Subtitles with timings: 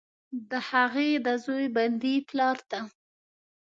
[0.49, 2.79] د هغې، د زوی، بندي پلارته،